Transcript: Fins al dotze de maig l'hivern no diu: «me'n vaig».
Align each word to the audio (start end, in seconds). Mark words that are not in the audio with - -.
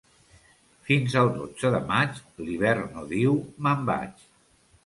Fins 0.89 1.17
al 1.21 1.29
dotze 1.35 1.71
de 1.77 1.83
maig 1.91 2.17
l'hivern 2.47 2.91
no 2.97 3.07
diu: 3.15 3.39
«me'n 3.67 3.89
vaig». 3.93 4.29